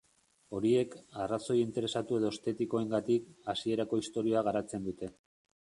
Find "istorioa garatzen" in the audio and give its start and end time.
4.07-4.91